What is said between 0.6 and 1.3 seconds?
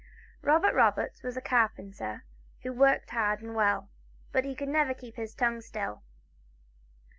ROBERTS